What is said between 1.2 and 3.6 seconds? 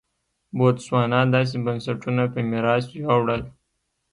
داسې بنسټونه په میراث یووړل.